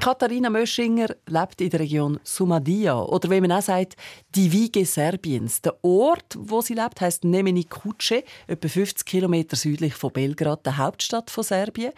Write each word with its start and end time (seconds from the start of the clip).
Katharina 0.00 0.48
Möschinger 0.48 1.08
lebt 1.26 1.60
in 1.60 1.68
der 1.68 1.80
Region 1.80 2.20
Sumadia 2.24 2.98
oder 2.98 3.28
wie 3.30 3.40
man 3.42 3.52
auch 3.52 3.60
sagt, 3.60 3.96
die 4.34 4.50
Wiege 4.50 4.86
Serbiens. 4.86 5.60
Der 5.60 5.76
Ort, 5.84 6.38
wo 6.38 6.62
sie 6.62 6.72
lebt, 6.72 7.02
heißt 7.02 7.24
Nemeni 7.24 7.64
Kuce, 7.64 8.24
etwa 8.46 8.68
50 8.68 9.04
Kilometer 9.04 9.56
südlich 9.56 9.94
von 9.94 10.10
Belgrad, 10.10 10.64
der 10.64 10.78
Hauptstadt 10.78 11.30
von 11.30 11.44
Serbien. 11.44 11.92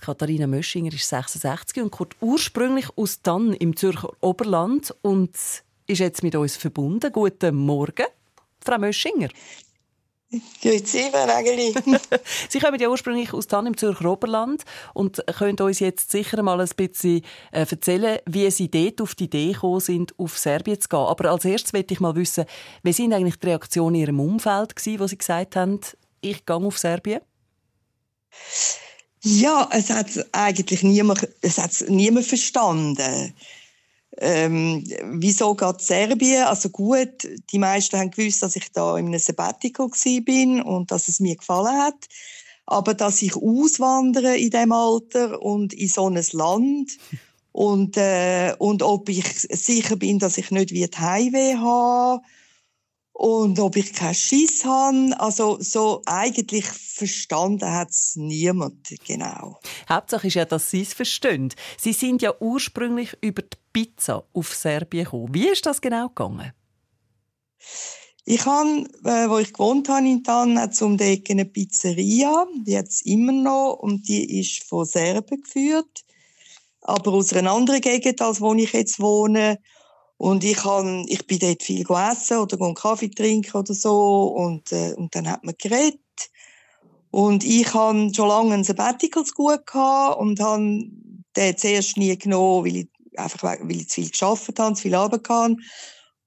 Katharina 0.00 0.46
Möschinger 0.46 0.94
ist 0.94 1.10
66 1.10 1.82
und 1.82 1.90
kommt 1.90 2.16
ursprünglich 2.22 2.86
aus 2.96 3.20
Tann 3.20 3.52
im 3.52 3.76
Zürcher 3.76 4.08
Oberland 4.20 4.94
und 5.02 5.36
ist 5.86 5.98
jetzt 5.98 6.22
mit 6.22 6.34
uns 6.34 6.56
verbunden. 6.56 7.12
Guten 7.12 7.54
Morgen, 7.54 8.06
Frau 8.64 8.78
Möschinger. 8.78 9.28
Grüezi, 10.62 11.10
Frau 11.10 11.26
Nägeli. 11.26 11.74
Sie 12.48 12.60
kommen 12.60 12.78
ja 12.78 12.88
ursprünglich 12.88 13.32
aus 13.32 13.48
Tann 13.48 13.66
im 13.66 13.76
Zürcher 13.76 14.12
Oberland 14.12 14.62
und 14.94 15.24
können 15.26 15.58
uns 15.58 15.80
jetzt 15.80 16.12
sicher 16.12 16.40
mal 16.42 16.60
ein 16.60 16.68
bisschen 16.76 17.22
äh, 17.50 17.66
erzählen, 17.68 18.18
wie 18.26 18.48
Sie 18.50 18.70
dort 18.70 19.00
auf 19.00 19.16
die 19.16 19.24
Idee 19.24 19.52
gekommen 19.52 19.80
sind, 19.80 20.16
auf 20.18 20.38
Serbien 20.38 20.80
zu 20.80 20.88
gehen. 20.88 21.00
Aber 21.00 21.30
als 21.32 21.44
erstes 21.44 21.72
möchte 21.72 21.94
ich 21.94 22.00
mal 22.00 22.14
wissen, 22.14 22.44
wie 22.84 22.92
sind 22.92 23.12
eigentlich 23.12 23.40
die 23.40 23.48
Reaktionen 23.48 23.96
in 23.96 24.00
Ihrem 24.02 24.20
Umfeld 24.20 24.76
gewesen, 24.76 25.00
wo 25.00 25.06
Sie 25.08 25.18
gesagt 25.18 25.56
haben, 25.56 25.80
ich 26.20 26.46
gehe 26.46 26.56
auf 26.56 26.78
Serbien? 26.78 27.20
Ja, 29.22 29.68
es 29.72 29.90
hat 29.90 30.06
eigentlich 30.30 30.82
niemand, 30.84 31.28
es 31.42 31.58
hat 31.58 31.72
niemand 31.88 32.26
verstanden. 32.26 33.34
Ähm, 34.18 34.84
wieso 35.12 35.54
geht 35.54 35.80
Serbien? 35.80 36.44
Also 36.44 36.68
gut, 36.68 37.28
die 37.52 37.58
meisten 37.58 37.98
haben 37.98 38.10
gewusst, 38.10 38.42
dass 38.42 38.56
ich 38.56 38.72
da 38.72 38.96
in 38.96 39.06
einem 39.06 39.20
Sabbatical 39.20 39.88
bin 40.24 40.60
und 40.62 40.90
dass 40.90 41.08
es 41.08 41.20
mir 41.20 41.36
gefallen 41.36 41.78
hat. 41.78 42.08
Aber 42.66 42.94
dass 42.94 43.22
ich 43.22 43.36
auswandere 43.36 44.36
in 44.36 44.50
dem 44.50 44.72
Alter 44.72 45.40
und 45.42 45.72
in 45.72 45.88
so 45.88 46.08
ein 46.08 46.22
Land 46.32 46.98
und, 47.52 47.96
äh, 47.96 48.54
und 48.58 48.82
ob 48.82 49.08
ich 49.08 49.24
sicher 49.50 49.96
bin, 49.96 50.18
dass 50.18 50.38
ich 50.38 50.50
nicht 50.50 50.72
wie 50.72 50.86
Heimweh 50.86 51.56
habe 51.56 52.22
und 53.20 53.60
ob 53.60 53.76
ich 53.76 53.92
keinen 53.92 54.14
Schiss 54.14 54.64
habe. 54.64 55.14
Also 55.18 55.58
so 55.60 56.00
eigentlich 56.06 56.64
verstanden 56.64 57.70
hat 57.70 57.90
es 57.90 58.16
niemand 58.16 58.94
genau. 59.06 59.60
Hauptsache 59.90 60.28
ist 60.28 60.34
ja, 60.34 60.46
dass 60.46 60.70
Sie 60.70 60.80
es 60.80 60.94
verstehen. 60.94 61.52
Sie 61.76 61.92
sind 61.92 62.22
ja 62.22 62.32
ursprünglich 62.40 63.14
über 63.20 63.42
die 63.42 63.58
Pizza 63.74 64.24
auf 64.32 64.54
Serbien 64.54 65.04
gekommen. 65.04 65.34
Wie 65.34 65.48
ist 65.48 65.66
das 65.66 65.82
genau 65.82 66.08
gegangen? 66.08 66.54
Ich 68.24 68.46
habe, 68.46 68.86
äh, 69.04 69.28
wo 69.28 69.36
ich 69.36 69.52
gewohnt 69.52 69.90
habe 69.90 70.08
in 70.08 70.24
Tann, 70.24 70.72
zum 70.72 70.96
Decken 70.96 71.40
eine 71.40 71.44
Pizzeria. 71.44 72.46
Die 72.66 72.78
hat 72.78 72.88
es 72.88 73.02
immer 73.02 73.32
noch 73.32 73.80
und 73.82 74.08
die 74.08 74.40
ist 74.40 74.64
von 74.64 74.86
Serben 74.86 75.42
geführt, 75.42 76.06
aber 76.80 77.12
aus 77.12 77.34
einer 77.34 77.52
anderen 77.52 77.82
Gegend 77.82 78.22
als 78.22 78.40
wo 78.40 78.54
ich 78.54 78.72
jetzt 78.72 78.98
wohne. 78.98 79.58
Und 80.20 80.44
ich 80.44 80.58
kann, 80.58 81.06
ich 81.08 81.26
bin 81.26 81.38
dort 81.38 81.62
viel 81.62 81.80
essen 81.80 82.36
oder 82.36 82.60
einen 82.60 82.74
Kaffee 82.74 83.08
trinken 83.08 83.56
oder 83.56 83.72
so 83.72 84.24
und 84.24 84.70
äh, 84.70 84.92
und 84.98 85.14
dann 85.14 85.26
hat 85.26 85.44
man 85.44 85.54
geredet. 85.56 85.98
Und 87.10 87.42
ich 87.42 87.72
habe 87.72 88.12
schon 88.14 88.28
lange 88.28 88.52
ein 88.52 88.64
Sabbatical 88.64 89.24
gut 89.34 89.66
gehabt 89.66 90.20
und 90.20 90.38
habe 90.38 90.82
den 91.34 91.56
zuerst 91.56 91.96
nie 91.96 92.18
genommen, 92.18 92.66
weil 92.66 92.76
ich 92.76 92.88
einfach 93.16 93.60
weil 93.62 93.80
ich 93.80 93.88
zu 93.88 94.02
viel 94.02 94.10
geschafft 94.10 94.58
habe, 94.58 94.74
zu 94.74 94.82
viel 94.82 94.94
Arbeit 94.94 95.26
hatte. 95.26 95.56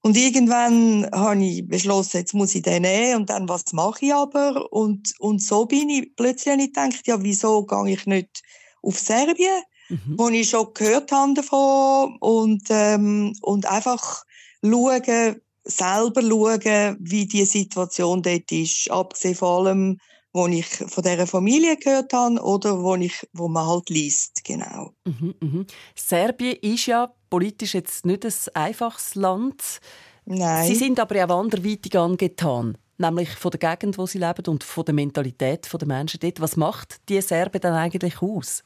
Und 0.00 0.16
irgendwann 0.16 1.08
habe 1.14 1.44
ich 1.44 1.68
beschlossen, 1.68 2.16
jetzt 2.16 2.34
muss 2.34 2.56
ich 2.56 2.62
den 2.62 2.82
nehmen 2.82 3.20
und 3.20 3.30
dann, 3.30 3.48
was 3.48 3.72
mache 3.72 4.06
ich 4.06 4.12
aber? 4.12 4.72
Und, 4.72 5.12
und 5.20 5.40
so 5.40 5.66
bin 5.66 5.88
ich, 5.88 6.16
plötzlich 6.16 6.58
ich 6.58 6.72
gedacht, 6.72 7.06
ja, 7.06 7.22
wieso 7.22 7.64
gehe 7.64 7.92
ich 7.92 8.06
nicht 8.06 8.42
auf 8.82 8.98
Serbien, 8.98 9.62
mhm. 9.94 10.18
wo 10.18 10.28
ich 10.28 10.50
schon 10.50 10.72
gehört 10.74 11.12
habe 11.12 11.34
davon 11.34 12.16
und, 12.20 12.64
ähm, 12.70 13.34
und 13.42 13.66
einfach 13.66 14.24
schauen, 14.62 15.40
selber 15.64 16.22
schauen, 16.22 16.96
wie 17.00 17.26
die 17.26 17.44
Situation 17.44 18.22
dort 18.22 18.50
ist, 18.52 18.90
abgesehen 18.90 19.34
von 19.34 19.66
allem, 19.66 19.98
wo 20.32 20.46
ich 20.48 20.66
von 20.66 21.02
dieser 21.04 21.26
Familie 21.26 21.76
gehört 21.76 22.12
habe 22.12 22.40
oder 22.42 22.82
wo, 22.82 22.96
ich, 22.96 23.26
wo 23.32 23.48
man 23.48 23.66
halt 23.66 23.88
liest, 23.88 24.44
genau. 24.44 24.92
Mhm, 25.04 25.34
mhm. 25.40 25.66
Serbien 25.94 26.56
ist 26.60 26.86
ja 26.86 27.12
politisch 27.30 27.74
jetzt 27.74 28.04
nicht 28.04 28.24
ein 28.24 28.32
einfaches 28.54 29.14
Land. 29.14 29.80
Nein. 30.26 30.66
Sie 30.66 30.74
sind 30.74 30.98
aber 30.98 31.24
auch 31.24 31.40
anderweitig 31.40 31.96
angetan, 31.96 32.76
nämlich 32.98 33.30
von 33.30 33.52
der 33.52 33.60
Gegend, 33.76 33.96
wo 33.96 34.06
sie 34.06 34.18
leben 34.18 34.46
und 34.48 34.64
von 34.64 34.84
der 34.84 34.94
Mentalität 34.94 35.68
der 35.72 35.88
Menschen 35.88 36.20
dort. 36.20 36.40
Was 36.40 36.56
macht 36.56 37.00
die 37.08 37.20
Serben 37.20 37.60
dann 37.60 37.74
eigentlich 37.74 38.20
aus? 38.20 38.64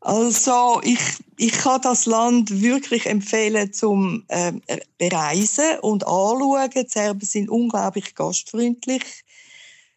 Also 0.00 0.80
ich, 0.82 1.00
ich 1.36 1.52
kann 1.52 1.82
das 1.82 2.06
Land 2.06 2.62
wirklich 2.62 3.06
empfehlen 3.06 3.72
zum 3.72 4.24
äh, 4.28 4.52
bereisen 4.96 5.78
und 5.82 6.06
anschauen. 6.06 6.70
Die 6.74 6.88
Serben 6.88 7.20
sind 7.20 7.50
unglaublich 7.50 8.14
gastfreundlich 8.14 9.02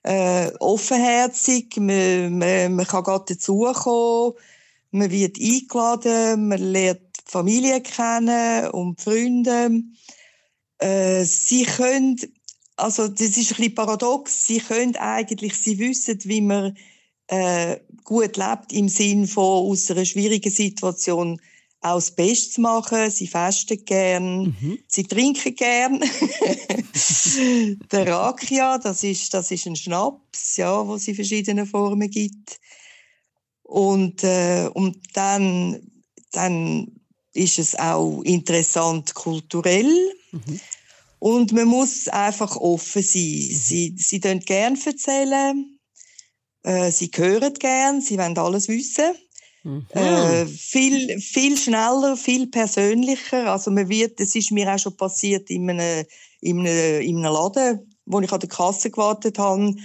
äh, 0.03 0.51
offenherzig, 0.59 1.77
man, 1.77 2.37
man, 2.37 2.75
man 2.75 2.85
kann 2.85 3.03
gerade 3.03 3.33
dazukommen, 3.33 4.33
man 4.91 5.09
wird 5.09 5.39
eingeladen, 5.39 6.49
man 6.49 6.59
lernt 6.59 7.01
Familie 7.25 7.81
kennen 7.81 8.69
und 8.71 9.01
Freunde. 9.01 9.81
Äh, 10.77 11.23
sie 11.23 11.63
können, 11.63 12.17
also 12.75 13.07
das 13.07 13.21
ist 13.21 13.37
ein 13.37 13.55
bisschen 13.55 13.75
paradox, 13.75 14.45
sie 14.45 14.59
können 14.59 14.97
eigentlich, 14.97 15.57
sie 15.57 15.79
wissen, 15.79 16.19
wie 16.25 16.41
man 16.41 16.77
äh, 17.33 17.79
gut 18.03 18.37
lebt 18.37 18.71
im 18.71 18.89
Sinn 18.89 19.27
von 19.27 19.71
aus 19.71 19.89
einer 19.89 20.05
schwierigen 20.05 20.51
Situation 20.51 21.41
auch 21.81 21.95
das 21.95 22.11
Beste 22.11 22.53
zu 22.53 22.61
machen. 22.61 23.09
Sie 23.09 23.27
festen 23.27 23.83
gern, 23.83 24.43
mhm. 24.43 24.79
sie 24.87 25.03
trinken 25.03 25.55
gern. 25.55 25.99
der 27.91 28.07
Rakia, 28.07 28.77
das 28.77 29.03
ist, 29.03 29.33
das 29.33 29.51
ist 29.51 29.65
ein 29.65 29.75
Schnaps, 29.75 30.57
ja, 30.57 30.87
wo 30.87 30.95
es 30.95 31.07
in 31.07 31.15
verschiedenen 31.15 31.65
Formen 31.65 32.09
gibt. 32.09 32.59
Und, 33.63 34.23
äh, 34.23 34.69
und 34.73 34.97
dann, 35.13 35.81
dann 36.31 36.87
ist 37.33 37.59
es 37.59 37.75
auch 37.75 38.21
interessant 38.21 39.13
kulturell. 39.15 39.91
Mhm. 40.31 40.59
Und 41.19 41.51
man 41.51 41.67
muss 41.67 42.07
einfach 42.07 42.55
offen 42.57 43.01
sein. 43.01 43.21
Mhm. 43.21 43.55
Sie, 43.55 43.95
sie 43.97 44.19
können 44.19 44.41
gern 44.41 44.79
erzählen. 44.85 45.72
Äh, 46.63 46.91
sie 46.91 47.11
hören 47.13 47.53
gern. 47.53 48.01
Sie 48.01 48.17
wollen 48.17 48.37
alles 48.37 48.67
wissen. 48.67 49.15
Mhm. 49.63 49.85
Äh, 49.91 50.45
viel, 50.45 51.19
viel 51.19 51.57
schneller, 51.57 52.17
viel 52.17 52.47
persönlicher. 52.47 53.51
Also 53.51 53.71
man 53.71 53.87
wird, 53.89 54.19
das 54.19 54.35
ist 54.35 54.51
mir 54.51 54.73
auch 54.73 54.79
schon 54.79 54.97
passiert 54.97 55.49
in 55.49 55.69
einem, 55.69 56.05
in 56.41 56.59
einem, 56.59 57.01
in 57.01 57.17
einem 57.17 57.33
Laden, 57.33 57.95
wo 58.05 58.19
ich 58.19 58.31
an 58.31 58.39
der 58.39 58.49
Kasse 58.49 58.91
gewartet 58.91 59.39
habe, 59.39 59.75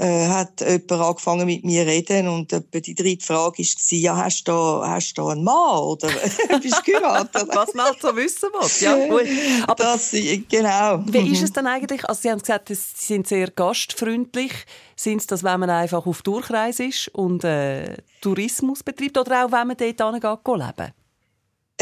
äh, 0.00 0.28
hat 0.28 0.60
jemand 0.62 0.92
angefangen 0.92 1.46
mit 1.46 1.62
mir 1.62 1.84
zu 1.84 1.90
reden 1.90 2.28
und 2.28 2.52
etwa 2.52 2.80
die 2.80 2.94
dritte 2.94 3.26
Frage 3.26 3.62
war, 3.62 3.98
ja, 3.98 4.16
hast 4.16 4.48
du, 4.48 4.52
hast 4.52 5.18
du 5.18 5.28
einen 5.28 5.44
Mann 5.44 5.78
oder 5.78 6.08
bist 6.62 6.78
du 6.78 6.92
geheiratet? 6.92 7.48
Was 7.54 7.74
man 7.74 7.86
halt 7.86 8.00
so 8.00 8.16
wissen 8.16 8.48
muss. 8.58 8.80
Ja, 8.80 8.96
gut. 9.06 9.26
Aber 9.66 9.84
das, 9.84 10.10
genau. 10.10 11.02
Wie 11.06 11.32
ist 11.32 11.42
es 11.42 11.52
dann 11.52 11.66
eigentlich? 11.66 12.08
Also 12.08 12.22
Sie 12.22 12.30
haben 12.30 12.38
gesagt, 12.38 12.68
Sie 12.68 12.76
sind 12.76 13.26
sehr 13.26 13.50
gastfreundlich. 13.50 14.52
Sind 14.96 15.20
es 15.20 15.26
das, 15.26 15.44
wenn 15.44 15.60
man 15.60 15.70
einfach 15.70 16.06
auf 16.06 16.22
Durchreise 16.22 16.84
ist 16.84 17.08
und 17.08 17.44
äh, 17.44 17.98
Tourismus 18.22 18.82
betreibt 18.82 19.18
oder 19.18 19.44
auch, 19.44 19.52
wenn 19.52 19.66
man 19.68 19.76
dort 19.76 20.00
hingeht, 20.00 20.46
leben? 20.46 20.92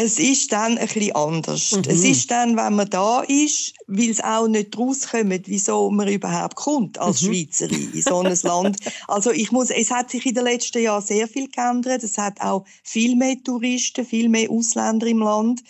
Es 0.00 0.20
ist 0.20 0.52
dann 0.52 0.78
ein 0.78 0.86
bisschen 0.86 1.16
anders. 1.16 1.72
Mhm. 1.72 1.82
Es 1.88 2.04
ist 2.04 2.30
dann, 2.30 2.56
wenn 2.56 2.76
man 2.76 2.88
da 2.88 3.22
ist, 3.22 3.74
weil 3.88 4.10
es 4.10 4.22
auch 4.22 4.46
nicht 4.46 4.78
rauskommt, 4.78 5.48
wieso 5.48 5.90
man 5.90 6.06
überhaupt 6.06 6.54
kommt 6.54 6.98
als 6.98 7.22
mhm. 7.22 7.34
Schweizerin 7.34 7.92
in 7.92 8.02
so 8.02 8.20
ein 8.20 8.38
Land. 8.42 8.78
Also 9.08 9.32
ich 9.32 9.50
muss, 9.50 9.70
es 9.70 9.90
hat 9.90 10.10
sich 10.10 10.24
in 10.26 10.34
den 10.34 10.44
letzten 10.44 10.82
Jahren 10.82 11.02
sehr 11.02 11.26
viel 11.26 11.48
geändert. 11.48 12.04
Es 12.04 12.16
hat 12.16 12.40
auch 12.40 12.64
viel 12.84 13.16
mehr 13.16 13.36
Touristen, 13.42 14.04
viel 14.04 14.28
mehr 14.28 14.50
Ausländer 14.50 15.06
im 15.06 15.18
Land. 15.18 15.64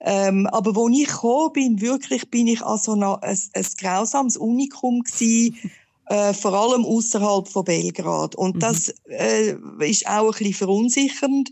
Ähm, 0.00 0.46
aber 0.48 0.76
wo 0.76 0.88
ich 0.88 1.08
gekommen 1.08 1.52
bin, 1.52 1.80
wirklich 1.80 2.30
bin 2.30 2.46
ich 2.46 2.62
also 2.62 2.92
ein, 2.92 3.02
ein 3.02 3.66
grausames 3.80 4.36
Unikum 4.36 5.00
gewesen, 5.00 5.58
äh, 6.06 6.32
vor 6.32 6.52
allem 6.52 6.84
außerhalb 6.84 7.48
von 7.48 7.64
Belgrad. 7.64 8.36
Und 8.36 8.56
mhm. 8.56 8.60
das 8.60 8.94
äh, 9.08 9.56
ist 9.80 10.06
auch 10.06 10.26
ein 10.26 10.38
bisschen 10.38 10.54
verunsichernd. 10.54 11.50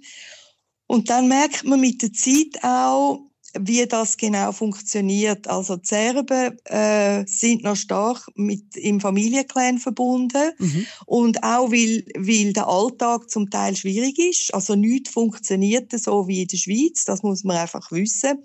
Und 0.93 1.09
dann 1.09 1.27
merkt 1.27 1.65
man 1.65 1.81
mit 1.81 2.03
der 2.03 2.13
Zeit 2.13 2.63
auch, 2.63 3.21
wie 3.59 3.87
das 3.87 4.19
genau 4.19 4.53
funktioniert. 4.53 5.49
Also 5.49 5.77
die 5.77 5.87
Serben 5.87 6.59
äh, 6.67 7.25
sind 7.27 7.63
noch 7.63 7.77
stark 7.77 8.27
mit 8.35 8.77
im 8.77 9.01
Familienclan 9.01 9.79
verbunden 9.79 10.53
mhm. 10.59 10.87
und 11.07 11.43
auch 11.43 11.71
weil, 11.71 12.05
weil 12.15 12.53
der 12.53 12.69
Alltag 12.69 13.31
zum 13.31 13.49
Teil 13.49 13.75
schwierig 13.75 14.19
ist. 14.19 14.53
Also 14.53 14.75
nichts 14.75 15.09
funktioniert 15.09 15.99
so 15.99 16.29
wie 16.29 16.43
in 16.43 16.49
der 16.49 16.59
Schweiz. 16.59 17.07
Das 17.07 17.23
muss 17.23 17.43
man 17.43 17.57
einfach 17.57 17.91
wissen. 17.91 18.45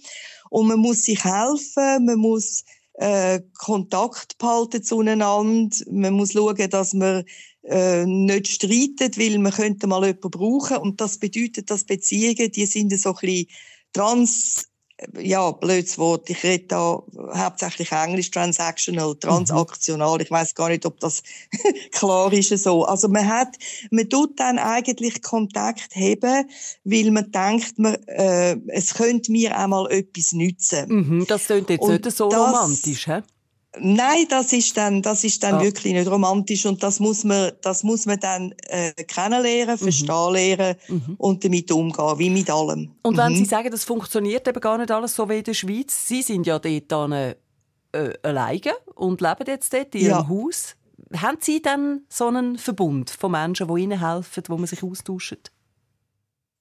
Und 0.49 0.69
man 0.69 0.79
muss 0.79 1.03
sich 1.03 1.25
helfen. 1.25 2.05
Man 2.05 2.17
muss 2.17 2.63
äh, 2.93 3.41
Kontakt 3.57 4.37
behalten 4.37 4.81
zueinander. 4.81 5.69
Man 5.91 6.13
muss 6.13 6.31
schauen, 6.31 6.69
dass 6.69 6.93
man 6.93 7.25
äh, 7.67 8.05
nicht 8.05 8.47
streitet, 8.47 9.17
weil 9.17 9.37
man 9.39 9.51
könnte 9.51 9.87
mal 9.87 10.05
jemanden 10.05 10.31
brauchen. 10.31 10.77
Und 10.77 11.01
das 11.01 11.17
bedeutet, 11.17 11.69
dass 11.69 11.83
Beziehungen, 11.83 12.51
die 12.51 12.65
sind 12.65 12.97
so 12.99 13.09
ein 13.09 13.15
bisschen 13.21 13.47
trans 13.93 14.67
ja, 15.19 15.51
blödes 15.51 15.97
Wort. 15.97 16.29
Ich 16.29 16.43
rede 16.43 16.65
da 16.67 17.03
hauptsächlich 17.35 17.91
Englisch, 17.91 18.31
transactional, 18.31 19.15
transaktional. 19.15 20.21
Ich 20.21 20.31
weiß 20.31 20.55
gar 20.55 20.69
nicht, 20.69 20.85
ob 20.85 20.99
das 20.99 21.21
klar 21.91 22.33
ist 22.33 22.49
so. 22.57 22.83
Also 22.83 23.07
man 23.07 23.27
hat, 23.27 23.55
man 23.91 24.09
tut 24.09 24.39
dann 24.39 24.57
eigentlich 24.57 25.21
Kontakt 25.21 25.95
haben, 25.95 26.49
weil 26.83 27.11
man 27.11 27.31
denkt, 27.31 27.77
man, 27.77 27.95
äh, 28.07 28.57
es 28.69 28.95
könnte 28.95 29.31
mir 29.31 29.57
auch 29.57 29.67
mal 29.67 29.91
etwas 29.91 30.33
nützen. 30.33 30.89
Mhm, 30.89 31.25
das 31.27 31.45
klingt 31.45 31.69
jetzt 31.69 31.81
Und 31.81 32.03
nicht 32.03 32.17
so 32.17 32.29
das, 32.29 32.39
romantisch, 32.39 33.07
hä? 33.07 33.21
Nein, 33.79 34.25
das 34.29 34.53
ist 34.53 34.75
dann, 34.77 35.01
das 35.01 35.23
ist 35.23 35.43
dann 35.43 35.55
ah. 35.55 35.61
wirklich 35.61 35.93
nicht 35.93 36.09
romantisch 36.09 36.65
und 36.65 36.81
das 36.81 36.99
muss 36.99 37.23
man, 37.23 37.51
das 37.61 37.83
muss 37.83 38.05
man 38.05 38.19
dann 38.19 38.53
äh, 38.67 38.91
kennenlernen, 39.03 39.75
mhm. 39.75 39.79
verstehen 39.79 40.33
lernen 40.33 40.75
mhm. 40.87 41.15
und 41.17 41.43
damit 41.43 41.71
umgehen, 41.71 42.17
wie 42.19 42.29
mit 42.29 42.49
allem. 42.49 42.91
Und 43.03 43.17
wenn 43.17 43.33
mhm. 43.33 43.37
Sie 43.37 43.45
sagen, 43.45 43.69
das 43.69 43.83
funktioniert 43.83 44.47
eben 44.47 44.59
gar 44.59 44.77
nicht 44.77 44.89
alles 44.89 45.15
so 45.15 45.29
wie 45.29 45.39
in 45.39 45.43
der 45.43 45.53
Schweiz, 45.53 46.07
Sie 46.07 46.21
sind 46.21 46.47
ja 46.47 46.57
dort 46.57 46.91
dann, 46.91 47.11
äh, 47.11 47.35
alleine 48.23 48.73
und 48.95 49.21
leben 49.21 49.45
jetzt 49.47 49.73
dort 49.73 49.93
in 49.95 50.01
Ihrem 50.01 50.11
ja. 50.11 50.27
Haus. 50.27 50.75
Haben 51.15 51.37
Sie 51.39 51.61
dann 51.61 52.01
so 52.09 52.27
einen 52.27 52.57
Verbund 52.57 53.09
von 53.09 53.31
Menschen, 53.31 53.67
die 53.67 53.81
Ihnen 53.81 53.99
helfen, 53.99 54.43
wo 54.47 54.57
man 54.57 54.67
sich 54.67 54.83
austauscht? 54.83 55.51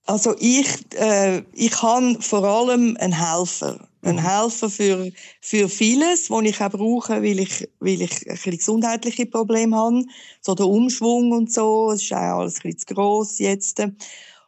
Also 0.04 0.36
ich, 0.38 0.68
äh, 0.94 1.42
ich 1.52 1.82
habe 1.82 2.18
vor 2.20 2.44
allem 2.44 2.96
einen 3.00 3.12
Helfer. 3.12 3.88
Einen 4.06 4.18
Helfer 4.18 4.70
für, 4.70 5.10
für 5.40 5.68
vieles, 5.68 6.30
was 6.30 6.44
ich 6.44 6.60
auch 6.60 6.70
brauche, 6.70 7.22
weil 7.22 7.40
ich, 7.40 7.68
weil 7.80 8.02
ich 8.02 8.28
ein 8.28 8.34
bisschen 8.34 8.58
gesundheitliche 8.58 9.26
Probleme 9.26 9.76
habe. 9.76 10.04
So 10.40 10.54
der 10.54 10.66
Umschwung 10.66 11.32
und 11.32 11.52
so. 11.52 11.90
Es 11.90 12.02
ist 12.02 12.12
auch 12.12 12.40
alles 12.40 12.56
ein 12.56 12.62
bisschen 12.62 12.78
zu 12.78 12.94
gross 12.94 13.38
jetzt. 13.38 13.82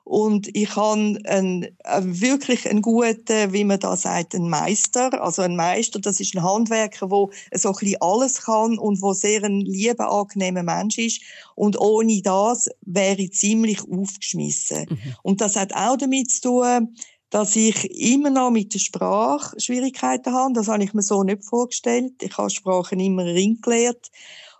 Und 0.08 0.48
ich 0.56 0.74
habe 0.74 1.18
einen, 1.26 1.66
wirklich 2.00 2.66
einen 2.66 2.80
guten, 2.80 3.52
wie 3.52 3.64
man 3.64 3.78
da 3.78 3.94
sagt, 3.94 4.34
einen 4.34 4.48
Meister. 4.48 5.22
Also 5.22 5.42
ein 5.42 5.54
Meister, 5.54 5.98
das 5.98 6.18
ist 6.18 6.34
ein 6.34 6.42
Handwerker, 6.42 7.08
der 7.08 7.58
so 7.58 7.68
ein 7.68 7.74
bisschen 7.78 8.00
alles 8.00 8.40
kann 8.40 8.78
und 8.78 9.02
wo 9.02 9.12
sehr 9.12 9.44
ein 9.44 9.60
lieber, 9.60 10.10
angenehmer 10.10 10.62
Mensch 10.62 10.96
ist. 10.96 11.20
Und 11.56 11.78
ohne 11.78 12.22
das 12.22 12.70
wäre 12.86 13.20
ich 13.20 13.34
ziemlich 13.34 13.82
aufgeschmissen. 13.82 14.86
Mhm. 14.88 15.14
Und 15.22 15.40
das 15.42 15.56
hat 15.56 15.74
auch 15.74 15.98
damit 15.98 16.30
zu 16.30 16.40
tun, 16.40 16.96
dass 17.30 17.56
ich 17.56 17.84
immer 17.90 18.30
noch 18.30 18.50
mit 18.50 18.72
der 18.74 18.78
Sprache 18.78 19.58
Schwierigkeiten 19.60 20.32
habe. 20.32 20.54
Das 20.54 20.68
habe 20.68 20.82
ich 20.82 20.94
mir 20.94 21.02
so 21.02 21.22
nicht 21.22 21.44
vorgestellt. 21.44 22.14
Ich 22.22 22.36
habe 22.38 22.50
Sprachen 22.50 23.00
immer 23.00 23.24
ring. 23.24 23.58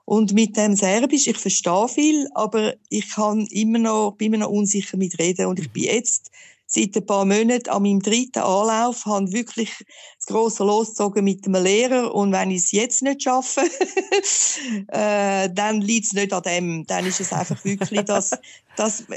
Und 0.04 0.32
mit 0.32 0.56
dem 0.56 0.74
Serbisch, 0.74 1.26
ich 1.26 1.36
verstehe 1.36 1.88
viel, 1.88 2.28
aber 2.34 2.74
ich 2.88 3.10
kann 3.10 3.46
immer 3.50 3.78
noch, 3.78 4.12
bin 4.16 4.32
immer 4.32 4.44
noch 4.44 4.50
unsicher 4.50 4.96
mit 4.96 5.18
reden. 5.18 5.46
Und 5.46 5.58
ich 5.58 5.70
bin 5.70 5.84
jetzt 5.84 6.30
seit 6.70 6.94
ein 6.96 7.06
paar 7.06 7.24
Monaten 7.24 7.70
an 7.70 7.82
meinem 7.82 8.00
dritten 8.00 8.40
Anlauf, 8.40 9.06
habe 9.06 9.32
wirklich 9.32 9.72
das 10.18 10.26
grosse 10.26 10.64
losgezogen 10.64 11.24
mit 11.24 11.46
einem 11.46 11.64
Lehrer. 11.64 12.14
Und 12.14 12.32
wenn 12.32 12.50
ich 12.50 12.64
es 12.64 12.72
jetzt 12.72 13.02
nicht 13.02 13.22
schaffe, 13.22 13.62
äh, 14.88 15.48
dann 15.50 15.80
liegt 15.80 16.08
es 16.08 16.12
nicht 16.12 16.32
an 16.32 16.42
dem. 16.42 16.86
Dann 16.86 17.06
ist 17.06 17.20
es 17.20 17.32
einfach 17.32 17.64
wirklich, 17.64 18.02
dass, 18.02 18.32
dass 18.76 19.00
äh, 19.00 19.16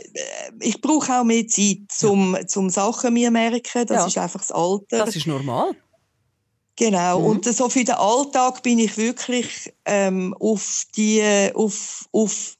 ich 0.61 0.79
brauche 0.79 1.19
auch 1.19 1.25
mehr 1.25 1.45
Zeit, 1.45 1.79
zum, 1.89 2.37
zum 2.47 2.69
Sachen 2.69 3.13
mir 3.13 3.29
merken. 3.31 3.85
Das 3.85 3.97
ja. 3.97 4.07
ist 4.07 4.17
einfach 4.17 4.39
das 4.39 4.53
Alter. 4.53 5.05
Das 5.05 5.15
ist 5.17 5.27
normal. 5.27 5.75
Genau. 6.77 7.19
Mhm. 7.19 7.25
Und 7.25 7.45
so 7.45 7.67
für 7.67 7.83
den 7.83 7.95
Alltag 7.95 8.63
bin 8.63 8.79
ich 8.79 8.95
wirklich 8.95 9.73
ähm, 9.83 10.33
auf 10.39 10.85
die, 10.95 11.21
auf, 11.53 12.07
auf 12.13 12.55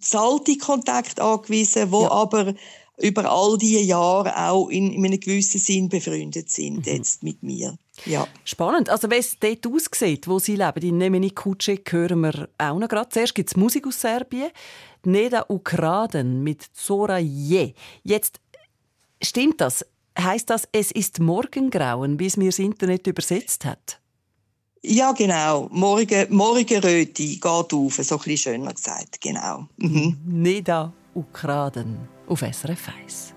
zahlte 0.00 0.58
Kontakt 0.58 1.20
angewiesen, 1.20 1.92
wo 1.92 2.02
ja. 2.02 2.10
aber 2.10 2.54
über 2.98 3.30
all 3.30 3.58
diese 3.58 3.80
Jahre 3.80 4.34
auch 4.48 4.68
in, 4.68 4.90
in 4.92 5.04
einem 5.04 5.20
gewissen 5.20 5.60
Sinn 5.60 5.88
befreundet 5.88 6.50
sind 6.50 6.86
mhm. 6.86 6.92
jetzt 6.92 7.22
mit 7.22 7.42
mir. 7.42 7.76
Ja. 8.04 8.26
Spannend. 8.44 8.88
Also 8.88 9.10
wie 9.10 9.16
es 9.16 9.38
dort 9.38 9.66
aussieht, 9.66 10.28
wo 10.28 10.38
Sie 10.38 10.56
leben, 10.56 10.82
in 10.82 10.98
Nemeni 10.98 11.30
Kuce, 11.30 11.80
hören 11.88 12.20
wir 12.20 12.48
auch 12.58 12.78
noch 12.78 12.88
gerade. 12.88 13.08
Zuerst 13.10 13.34
gibt 13.34 13.50
es 13.50 13.56
Musik 13.56 13.86
aus 13.86 14.00
Serbien. 14.00 14.50
Neda 15.04 15.44
Ukraden 15.48 16.42
mit 16.42 16.62
Zora 16.72 17.18
Je. 17.18 17.74
Jetzt 18.02 18.40
stimmt 19.22 19.60
das? 19.60 19.84
Heißt 20.18 20.48
das, 20.48 20.66
es 20.72 20.90
ist 20.90 21.20
Morgengrauen, 21.20 22.18
wie 22.18 22.26
es 22.26 22.38
mir 22.38 22.46
das 22.46 22.58
Internet 22.58 23.06
übersetzt 23.06 23.66
hat? 23.66 24.00
Ja, 24.82 25.12
genau. 25.12 25.68
Morgen, 25.70 26.34
Morgenröte 26.34 27.22
geht 27.22 27.44
auf, 27.44 27.94
so 27.94 28.14
ein 28.16 28.22
bisschen 28.22 28.36
schöner 28.36 28.72
gesagt. 28.72 29.20
Genau. 29.20 29.66
Mhm. 29.76 30.16
Neda 30.24 30.92
Ukraden 31.16 32.08
auf 32.26 32.40
SRF 32.40 32.90
1. 33.02 33.35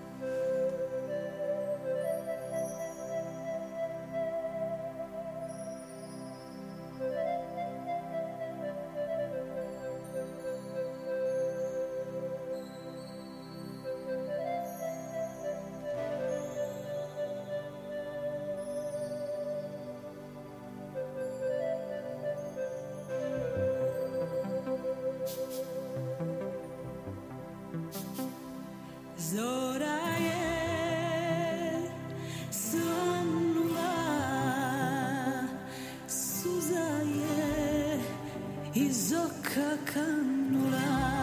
izokakanulai 38.74 41.19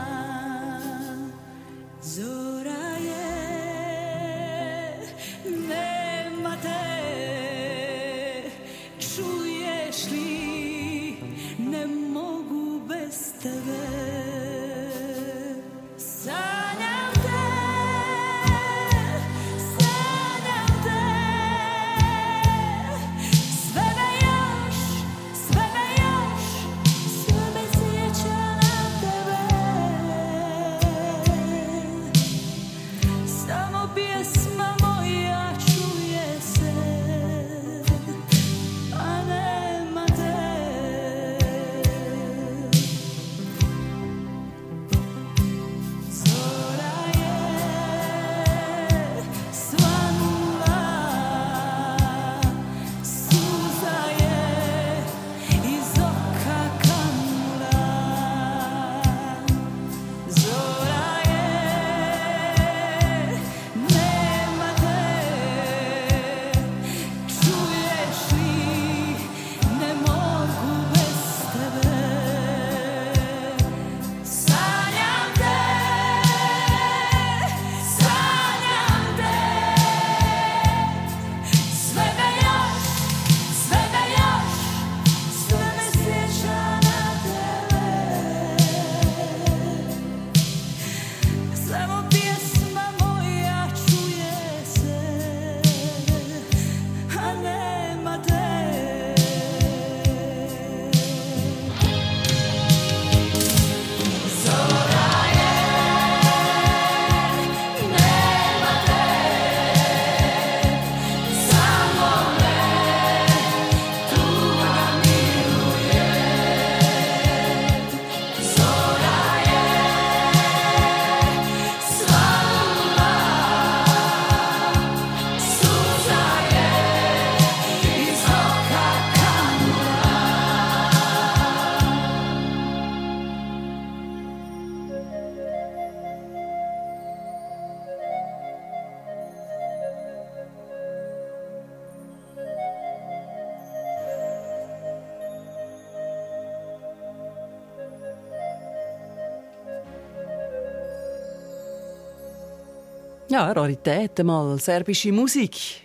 Ja, 153.29 153.51
Rarität 153.51 154.23
mal. 154.23 154.57
Serbische 154.57 155.11
Musik. 155.11 155.81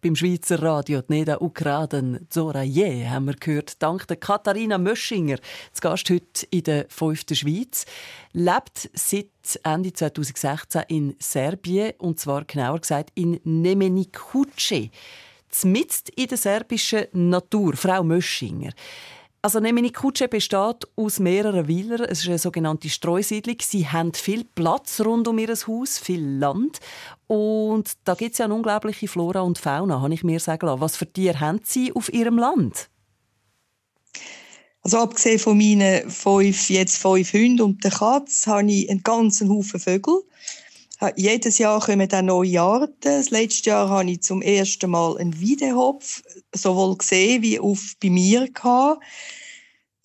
Beim 0.00 0.16
Schweizer 0.16 0.60
Radio 0.60 1.00
Neda 1.06 1.36
Ukraden 1.40 2.26
Zoraje 2.28 3.08
haben 3.08 3.26
wir 3.26 3.34
gehört, 3.34 3.80
dank 3.80 4.08
der 4.08 4.16
Katharina 4.16 4.78
Möschinger, 4.78 5.36
zu 5.72 5.80
Gast 5.80 6.10
heute 6.10 6.44
in 6.50 6.64
der 6.64 6.86
5. 6.88 7.24
Schweiz, 7.34 7.86
lebt 8.32 8.90
seit 8.94 9.28
Ende 9.62 9.92
2016 9.92 10.82
in 10.88 11.14
Serbien 11.20 11.92
und 11.98 12.18
zwar 12.18 12.44
genauer 12.46 12.80
gesagt 12.80 13.10
in 13.14 13.38
Nemenikuce, 13.44 14.90
mitten 15.62 16.12
in 16.16 16.26
der 16.26 16.38
serbischen 16.38 17.06
Natur. 17.12 17.76
Frau 17.76 18.02
Möschinger. 18.02 18.72
Also 19.44 19.58
Nemeni 19.58 19.90
Kutsche 19.90 20.28
besteht 20.28 20.86
aus 20.94 21.18
mehreren 21.18 21.68
Weilern. 21.68 22.06
Es 22.08 22.20
ist 22.20 22.28
eine 22.28 22.38
sogenannte 22.38 22.88
Streusiedlung. 22.88 23.56
Sie 23.60 23.88
haben 23.88 24.14
viel 24.14 24.44
Platz 24.44 25.00
rund 25.00 25.26
um 25.26 25.36
ihr 25.36 25.48
Haus, 25.48 25.98
viel 25.98 26.38
Land. 26.38 26.78
Und 27.26 27.90
da 28.04 28.14
gibt 28.14 28.32
es 28.32 28.38
ja 28.38 28.44
eine 28.44 28.54
unglaubliche 28.54 29.08
Flora 29.08 29.40
und 29.40 29.58
Fauna, 29.58 30.00
habe 30.00 30.14
ich 30.14 30.22
mir 30.22 30.38
sagen 30.38 30.66
lassen. 30.66 30.80
Was 30.80 30.96
für 30.96 31.12
Tiere 31.12 31.40
haben 31.40 31.60
Sie 31.64 31.92
auf 31.92 32.12
Ihrem 32.12 32.38
Land? 32.38 32.88
Also 34.82 34.98
abgesehen 34.98 35.40
von 35.40 35.58
meinen 35.58 36.08
fünf, 36.08 36.70
jetzt 36.70 36.98
fünf 36.98 37.32
Hunden 37.32 37.62
und 37.62 37.82
der 37.82 37.90
Katze, 37.90 38.48
habe 38.48 38.70
ich 38.70 38.88
einen 38.88 39.02
ganzen 39.02 39.48
Haufen 39.48 39.80
Vögel. 39.80 40.22
Jedes 41.16 41.58
Jahr 41.58 41.80
kommen 41.80 42.08
dann 42.08 42.26
neue 42.26 42.60
Arten. 42.60 42.94
Das 43.00 43.30
letzte 43.30 43.70
Jahr 43.70 43.88
habe 43.88 44.10
ich 44.10 44.22
zum 44.22 44.42
ersten 44.42 44.90
Mal 44.90 45.18
einen 45.18 45.40
Wiedehopf 45.40 46.22
sowohl 46.54 46.96
gesehen 46.96 47.42
wie 47.42 47.58
auf 47.58 47.94
bei 48.00 48.10
mir 48.10 48.48
gehabt. 48.48 49.02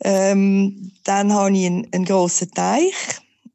Ähm, 0.04 0.92
dann 1.04 1.34
habe 1.34 1.56
ich 1.58 1.66
einen, 1.66 1.88
einen 1.92 2.06
grossen 2.06 2.52
Teich, 2.52 2.94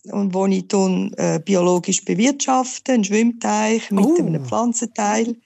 und 0.05 0.35
wo 0.35 0.47
ich 0.47 0.67
dann, 0.69 1.13
äh, 1.15 1.41
biologisch 1.45 2.05
bewirtschafte, 2.05 2.93
einen 2.93 3.05
Schwimmteich 3.05 3.91
mit 3.91 4.05
oh. 4.05 4.17
einem 4.17 4.45
Pflanzenteil. 4.45 5.37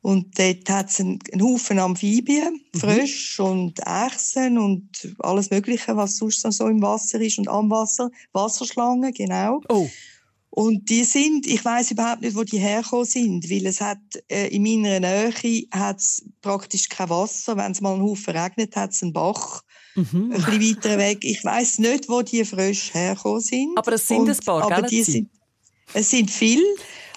Und 0.00 0.36
dort 0.38 0.68
hat 0.68 0.90
es 0.90 0.98
einen, 0.98 1.18
einen 1.32 1.42
Haufen 1.42 1.78
Amphibien, 1.78 2.60
mhm. 2.72 2.78
Frösche 2.78 3.42
und 3.44 3.78
Echsen 3.86 4.58
und 4.58 5.14
alles 5.20 5.50
Mögliche, 5.50 5.96
was 5.96 6.16
sonst 6.16 6.40
so 6.40 6.66
im 6.66 6.82
Wasser 6.82 7.20
ist 7.20 7.38
und 7.38 7.48
am 7.48 7.70
Wasser. 7.70 8.10
Wasserschlangen, 8.32 9.12
genau. 9.12 9.60
Oh. 9.68 9.88
Und 10.54 10.90
die 10.90 11.04
sind, 11.04 11.46
ich 11.46 11.64
weiß 11.64 11.92
überhaupt 11.92 12.20
nicht, 12.20 12.36
wo 12.36 12.44
die 12.44 12.58
hergekommen 12.58 13.06
sind, 13.06 13.50
weil 13.50 13.64
es 13.64 13.80
hat 13.80 13.96
äh, 14.28 14.48
in 14.48 14.62
meiner 14.62 15.00
Nähe 15.00 15.66
hat's 15.70 16.22
praktisch 16.42 16.90
kein 16.90 17.08
Wasser. 17.08 17.56
Wenn 17.56 17.72
es 17.72 17.80
mal 17.80 17.94
einen 17.94 18.02
Haufen 18.02 18.36
regnet, 18.36 18.76
hat 18.76 18.90
es 18.90 19.02
einen 19.02 19.14
Bach. 19.14 19.62
Mhm. 19.94 20.30
Ein 20.30 20.44
bisschen 20.44 20.76
weiter 20.76 20.98
weg. 20.98 21.20
Ich 21.22 21.42
weiß 21.42 21.78
nicht, 21.78 22.06
wo 22.10 22.20
die 22.20 22.44
Frösche 22.44 22.92
hergekommen 22.92 23.40
sind. 23.40 23.78
Aber 23.78 23.94
es 23.94 24.06
sind 24.06 24.18
und, 24.18 24.28
ein 24.28 24.36
paar, 24.44 24.70
aber 24.70 24.82
die 24.86 25.02
sind, 25.02 25.30
Es 25.94 26.10
sind 26.10 26.30
viele. 26.30 26.62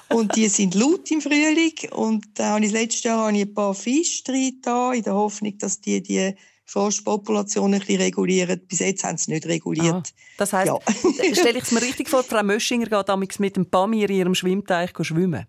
und 0.07 0.33
die 0.37 0.47
sind 0.47 0.73
laut 0.73 1.11
im 1.11 1.19
Frühling. 1.19 1.73
Und 1.91 2.25
da 2.35 2.51
habe 2.51 2.65
ich 2.65 2.71
letztes 2.71 3.03
Jahr 3.03 3.27
habe 3.27 3.35
ich 3.35 3.43
ein 3.43 3.53
paar 3.53 3.73
Fische 3.73 4.23
drin, 4.23 4.61
in 4.93 5.03
der 5.03 5.13
Hoffnung, 5.13 5.57
dass 5.57 5.81
die 5.81 6.01
die 6.01 6.33
Forstpopulation 6.65 7.73
ein 7.73 7.79
bisschen 7.79 8.01
regulieren. 8.01 8.59
Bis 8.67 8.79
jetzt 8.79 9.03
haben 9.03 9.17
sie 9.17 9.31
nicht 9.31 9.45
reguliert. 9.45 9.93
Ah, 9.93 10.03
das 10.37 10.51
heisst, 10.51 10.67
ja. 10.67 10.79
stelle 11.35 11.59
ich 11.59 11.63
es 11.63 11.71
mir 11.71 11.81
richtig 11.83 12.09
vor, 12.09 12.23
Frau 12.23 12.43
Möschinger 12.43 12.87
geht 12.87 13.09
damals 13.09 13.39
mit 13.39 13.55
dem 13.55 13.69
Pamir 13.69 14.09
in 14.09 14.17
ihrem 14.17 14.35
Schwimmteich 14.35 14.91
schwimmen? 15.01 15.45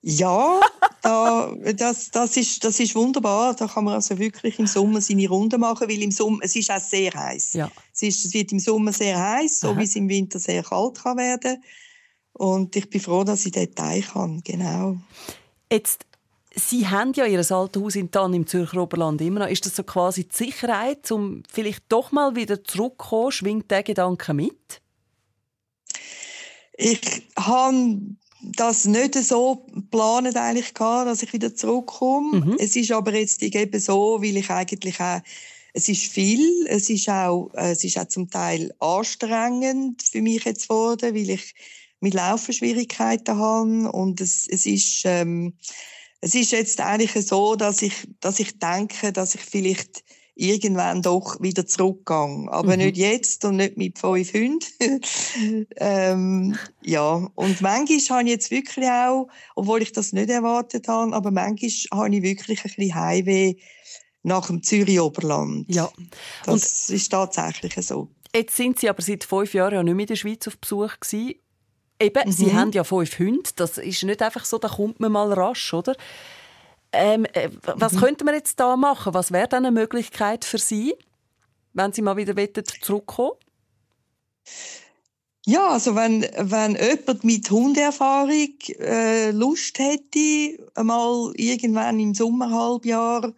Ja, 0.00 0.60
da, 1.02 1.52
das, 1.74 2.10
das, 2.10 2.36
ist, 2.36 2.62
das 2.62 2.78
ist 2.78 2.94
wunderbar. 2.94 3.54
Da 3.54 3.66
kann 3.66 3.84
man 3.84 3.94
also 3.94 4.18
wirklich 4.18 4.58
im 4.60 4.66
Sommer 4.66 5.00
seine 5.00 5.28
Runde 5.28 5.58
machen, 5.58 5.88
weil 5.88 6.02
im 6.02 6.12
Sommer, 6.12 6.38
es 6.42 6.54
ist 6.54 6.70
auch 6.70 6.78
sehr 6.78 7.12
heiß. 7.12 7.54
Ja. 7.54 7.70
Es, 7.92 8.02
ist, 8.02 8.24
es 8.26 8.34
wird 8.34 8.52
im 8.52 8.60
Sommer 8.60 8.92
sehr 8.92 9.18
heiß, 9.18 9.60
so 9.60 9.70
Aha. 9.70 9.78
wie 9.78 9.84
es 9.84 9.96
im 9.96 10.08
Winter 10.08 10.38
sehr 10.38 10.62
kalt 10.62 11.02
kann 11.02 11.18
werden. 11.18 11.62
Und 12.32 12.76
ich 12.76 12.88
bin 12.88 13.00
froh, 13.00 13.24
dass 13.24 13.44
ich 13.44 13.52
dort 13.52 13.74
Teich 13.74 14.14
habe, 14.14 14.40
genau. 14.44 14.98
Jetzt 15.72 16.06
Sie 16.58 16.88
haben 16.88 17.12
ja 17.14 17.24
Ihr 17.24 17.38
altes 17.38 17.50
Haus 17.80 17.96
in 17.96 18.10
Tann 18.10 18.34
im 18.34 18.46
Zürcher 18.46 18.82
Oberland 18.82 19.20
immer 19.20 19.40
noch. 19.40 19.48
Ist 19.48 19.66
das 19.66 19.76
so 19.76 19.82
quasi 19.82 20.24
die 20.24 20.36
Sicherheit, 20.36 21.10
um 21.10 21.42
vielleicht 21.50 21.84
doch 21.88 22.12
mal 22.12 22.36
wieder 22.36 22.62
zurückzukommen? 22.64 23.32
Schwingt 23.32 23.70
der 23.70 23.82
Gedanke 23.82 24.34
mit? 24.34 24.80
Ich 26.76 27.00
habe 27.38 27.98
das 28.42 28.84
nicht 28.84 29.14
so 29.14 29.66
geplant 29.72 30.36
eigentlich 30.36 30.74
gehabt, 30.74 31.08
dass 31.08 31.22
ich 31.22 31.32
wieder 31.32 31.54
zurückkomme. 31.54 32.40
Mhm. 32.40 32.56
Es 32.58 32.76
ist 32.76 32.92
aber 32.92 33.14
jetzt 33.14 33.42
eben 33.42 33.80
so, 33.80 34.22
weil 34.22 34.36
ich 34.36 34.50
eigentlich 34.50 35.00
auch 35.00 35.20
es 35.74 35.88
ist 35.88 36.10
viel, 36.10 36.66
es 36.66 36.88
ist 36.90 37.08
auch, 37.08 37.50
es 37.54 37.84
ist 37.84 37.98
auch 37.98 38.08
zum 38.08 38.30
Teil 38.30 38.74
anstrengend 38.80 40.02
für 40.02 40.22
mich 40.22 40.44
jetzt 40.44 40.68
geworden, 40.68 41.14
weil 41.14 41.30
ich 41.30 41.54
mit 42.00 42.14
Laufen 42.14 42.52
Schwierigkeiten 42.52 43.36
habe 43.36 43.92
und 43.92 44.20
es, 44.20 44.48
es 44.48 44.66
ist 44.66 45.02
ähm, 45.04 45.54
es 46.20 46.34
ist 46.34 46.52
jetzt 46.52 46.80
eigentlich 46.80 47.12
so, 47.26 47.54
dass 47.54 47.82
ich, 47.82 48.08
dass 48.20 48.40
ich 48.40 48.58
denke, 48.58 49.12
dass 49.12 49.34
ich 49.34 49.40
vielleicht 49.40 50.04
irgendwann 50.38 51.02
doch 51.02 51.40
wieder 51.40 51.66
zurückgehe. 51.66 52.46
Aber 52.48 52.76
mhm. 52.76 52.84
nicht 52.84 52.96
jetzt 52.96 53.44
und 53.44 53.56
nicht 53.56 53.76
mit 53.76 53.98
fünf 53.98 54.32
Hunden. 54.32 55.00
ähm, 55.76 56.56
ja, 56.82 57.28
und 57.34 57.60
manchmal 57.60 58.18
habe 58.18 58.22
ich 58.24 58.34
jetzt 58.34 58.50
wirklich 58.50 58.86
auch, 58.86 59.28
obwohl 59.56 59.82
ich 59.82 59.92
das 59.92 60.12
nicht 60.12 60.30
erwartet 60.30 60.88
habe, 60.88 61.14
aber 61.14 61.30
manchmal 61.30 62.04
habe 62.04 62.14
ich 62.14 62.22
wirklich 62.22 62.64
ein 62.64 62.72
bisschen 62.74 62.94
Heimweh 62.94 63.56
nach 64.22 64.46
dem 64.46 64.62
Zürich 64.62 65.00
Oberland. 65.00 65.66
Ja. 65.68 65.90
Das 66.44 66.88
und 66.88 66.94
ist 66.94 67.08
tatsächlich 67.08 67.74
so. 67.84 68.08
Jetzt 68.34 68.56
sind 68.56 68.78
Sie 68.78 68.88
aber 68.88 69.02
seit 69.02 69.24
fünf 69.24 69.54
Jahren 69.54 69.74
ja 69.74 69.82
nicht 69.82 69.94
mehr 69.94 70.04
in 70.04 70.08
der 70.08 70.16
Schweiz 70.16 70.46
auf 70.46 70.58
Besuch 70.58 71.00
gewesen. 71.00 71.34
Eben, 72.00 72.28
mhm. 72.28 72.32
Sie 72.32 72.54
haben 72.54 72.72
ja 72.72 72.84
fünf 72.84 73.18
Hunde. 73.18 73.50
Das 73.56 73.78
ist 73.78 74.02
nicht 74.04 74.22
einfach 74.22 74.44
so, 74.44 74.58
da 74.58 74.68
kommt 74.68 75.00
man 75.00 75.12
mal 75.12 75.32
rasch, 75.32 75.74
oder? 75.74 75.96
Ähm, 76.92 77.26
äh, 77.32 77.50
was 77.62 77.94
mhm. 77.94 78.00
könnte 78.00 78.24
man 78.24 78.34
jetzt 78.34 78.58
da 78.60 78.76
machen? 78.76 79.14
Was 79.14 79.32
wäre 79.32 79.56
eine 79.56 79.70
Möglichkeit 79.70 80.44
für 80.44 80.58
Sie, 80.58 80.94
wenn 81.74 81.92
Sie 81.92 82.02
mal 82.02 82.16
wieder 82.16 82.34
zurückkommen 82.80 83.32
ja, 85.48 85.68
also 85.68 85.94
wenn, 85.96 86.26
wenn 86.36 86.76
jemand 86.76 87.24
mit 87.24 87.50
Hundeerfahrung 87.50 88.52
äh, 88.80 89.30
Lust 89.30 89.78
hätte, 89.78 90.68
einmal 90.74 91.32
irgendwann 91.36 91.98
im 92.00 92.12
Sommerhalbjahr 92.12 93.32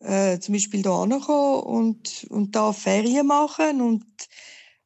äh, 0.00 0.38
zum 0.38 0.54
Beispiel 0.54 0.80
hier 0.80 0.90
ankommen 0.90 1.62
und, 1.64 2.26
und 2.30 2.56
da 2.56 2.72
Ferien 2.72 3.26
machen 3.26 3.82
und, 3.82 4.06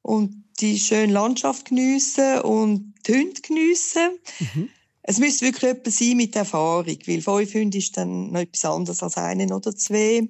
und 0.03 0.45
die 0.61 0.79
schöne 0.79 1.13
Landschaft 1.13 1.67
geniessen 1.67 2.41
und 2.41 2.95
die 3.07 3.15
Hunde 3.15 3.41
geniessen. 3.41 4.19
Mhm. 4.39 4.69
Es 5.03 5.19
müsste 5.19 5.47
wirklich 5.47 5.71
etwas 5.71 5.99
sein 5.99 6.17
mit 6.17 6.37
Erfahrung, 6.37 6.99
weil 7.07 7.23
fünf 7.23 7.55
Hunde 7.55 7.79
ist 7.79 7.97
dann 7.97 8.31
noch 8.31 8.41
etwas 8.41 8.65
anderes 8.65 9.03
als 9.03 9.17
einen 9.17 9.53
oder 9.53 9.75
zwei. 9.75 10.29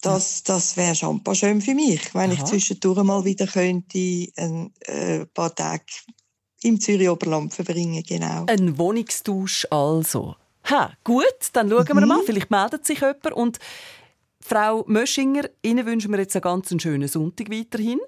Das, 0.00 0.42
das 0.42 0.76
wäre 0.76 0.94
schon 0.94 1.16
ein 1.16 1.24
paar 1.24 1.34
schön 1.34 1.60
für 1.60 1.74
mich, 1.74 2.14
wenn 2.14 2.30
Aha. 2.30 2.32
ich 2.32 2.44
zwischendurch 2.44 3.02
mal 3.02 3.24
wieder 3.24 3.46
könnte 3.46 4.28
ein 4.36 4.72
äh, 4.80 5.26
paar 5.26 5.54
Tage 5.54 5.84
im 6.62 6.80
Zürich 6.80 7.08
Oberland 7.08 7.54
verbringen, 7.54 8.02
genau. 8.06 8.44
Ein 8.46 8.78
Wohnungstausch 8.78 9.66
also. 9.70 10.36
Ha, 10.70 10.92
gut, 11.04 11.24
dann 11.52 11.70
schauen 11.70 11.86
mhm. 11.90 12.00
wir 12.00 12.06
mal. 12.06 12.22
Vielleicht 12.24 12.50
meldet 12.50 12.86
sich 12.86 13.00
jemand. 13.00 13.32
Und 13.32 13.58
Frau 14.40 14.84
Möschinger, 14.86 15.48
Ihnen 15.62 15.84
wünschen 15.86 16.10
wir 16.12 16.18
jetzt 16.18 16.36
einen 16.36 16.42
ganz 16.42 16.70
schönen 16.80 17.08
Sonntag 17.08 17.50
weiterhin. 17.50 18.00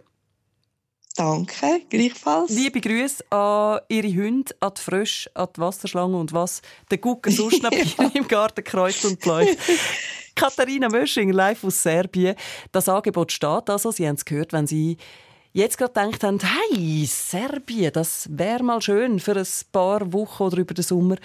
Danke, 1.17 1.83
gleichfalls. 1.91 2.51
Liebe 2.51 2.81
Grüße 2.81 3.25
an 3.31 3.81
Ihre 3.89 4.09
Hunde, 4.09 4.55
an 4.61 4.73
die 4.77 4.81
Frösche, 4.81 5.31
an 5.35 5.49
die 5.55 5.61
Wasserschlange 5.61 6.17
und 6.17 6.33
was 6.33 6.63
der 6.91 6.99
Gucker 6.99 7.31
sonst 7.31 7.63
noch 7.63 7.73
ja. 7.99 8.11
im 8.15 8.29
Garten 8.29 8.65
kreuzt 8.65 9.05
und 9.05 9.25
läuft. 9.27 9.59
Katharina 10.35 10.89
Mösching, 10.89 11.33
live 11.33 11.65
aus 11.65 11.83
Serbien. 11.83 12.37
Das 12.73 12.89
Angebot 12.89 13.33
steht 13.33 13.69
also, 13.69 13.91
Sie 13.91 14.07
haben 14.07 14.15
es 14.15 14.25
gehört, 14.25 14.53
wenn 14.53 14.67
Sie 14.67 14.97
jetzt 15.53 15.77
gerade 15.77 15.93
gedacht 15.93 16.23
haben, 16.23 16.39
hey, 16.41 17.05
Serbien, 17.05 17.93
das 17.93 18.29
wäre 18.31 18.63
mal 18.63 18.81
schön 18.81 19.19
für 19.19 19.37
ein 19.37 19.47
paar 19.73 20.13
Wochen 20.13 20.45
oder 20.45 20.59
über 20.59 20.75
den 20.75 20.85
Sommer. 20.85 21.17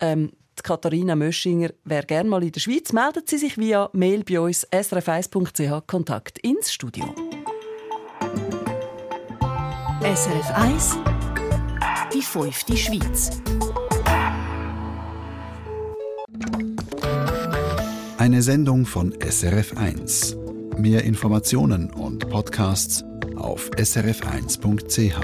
Ähm, 0.00 0.32
die 0.58 0.62
Katharina 0.62 1.16
Möschinger 1.16 1.70
wäre 1.84 2.06
gerne 2.06 2.28
mal 2.28 2.42
in 2.42 2.52
der 2.52 2.60
Schweiz. 2.60 2.92
Melden 2.92 3.22
Sie 3.26 3.38
sich 3.38 3.56
via 3.58 3.88
Mail 3.92 4.24
bei 4.24 4.40
uns 4.40 4.66
srf1.ch 4.68 5.86
Kontakt 5.86 6.38
ins 6.38 6.72
Studio. 6.72 7.04
SRF 10.02 10.50
1 10.54 10.96
Die 12.14 12.22
fünfte 12.22 12.76
Schweiz 12.76 13.30
Eine 18.18 18.42
Sendung 18.42 18.84
von 18.84 19.14
SRF 19.20 19.76
1. 19.76 20.36
Mehr 20.76 21.04
Informationen 21.04 21.90
und 21.90 22.28
Podcasts 22.28 23.04
auf 23.36 23.70
srf1.ch. 23.70 25.16